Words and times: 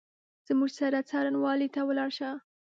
زموږ 0.47 0.69
سره 0.79 0.97
څارنوالۍ 1.09 1.67
ته 1.75 1.81
ولاړ 1.87 2.09
شه! 2.17 2.29